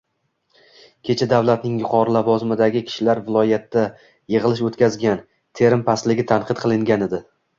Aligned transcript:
Kecha 1.09 1.25
davlatning 1.33 1.75
yuqori 1.81 2.15
lavozimdagi 2.15 2.81
kishilari 2.87 3.23
viloyatda 3.29 3.83
yigʻilish 4.35 4.63
oʻtkazgan, 4.69 5.23
terim 5.59 5.87
pastligi 5.91 6.25
tanqid 6.35 6.65
qilingan 6.65 7.07
edi. 7.09 7.21